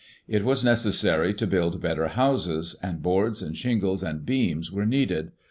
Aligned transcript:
It 0.27 0.43
was 0.43 0.63
necessary 0.65 1.31
to 1.35 1.45
build 1.45 1.79
better 1.79 2.07
houses, 2.07 2.75
and 2.81 3.03
boards 3.03 3.43
and 3.43 3.55
shingles 3.55 4.01
and 4.01 4.25
beams 4.25 4.71
were 4.71 4.83
needed. 4.87 5.31